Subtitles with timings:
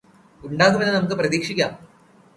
[0.41, 1.71] ഉണ്ടാകുമെന്ന് നമുക്ക് പ്രതീക്ഷിക്കാം